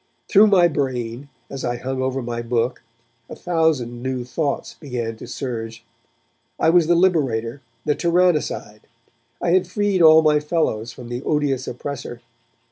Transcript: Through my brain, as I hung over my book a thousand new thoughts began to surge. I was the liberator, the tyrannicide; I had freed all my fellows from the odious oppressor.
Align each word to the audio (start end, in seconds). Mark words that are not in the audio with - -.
Through 0.27 0.47
my 0.47 0.67
brain, 0.67 1.29
as 1.47 1.63
I 1.63 1.77
hung 1.77 2.01
over 2.01 2.23
my 2.23 2.41
book 2.41 2.81
a 3.29 3.35
thousand 3.35 4.01
new 4.01 4.23
thoughts 4.25 4.73
began 4.73 5.15
to 5.17 5.27
surge. 5.27 5.85
I 6.59 6.71
was 6.71 6.87
the 6.87 6.95
liberator, 6.95 7.61
the 7.85 7.93
tyrannicide; 7.93 8.81
I 9.43 9.51
had 9.51 9.67
freed 9.67 10.01
all 10.01 10.23
my 10.23 10.39
fellows 10.39 10.91
from 10.91 11.09
the 11.09 11.21
odious 11.21 11.67
oppressor. 11.67 12.21